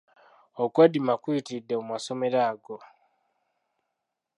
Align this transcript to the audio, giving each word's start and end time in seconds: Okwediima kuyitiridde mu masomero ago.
Okwediima 0.63 1.13
kuyitiridde 1.21 1.73
mu 1.79 1.85
masomero 1.91 2.37
ago. 2.49 2.77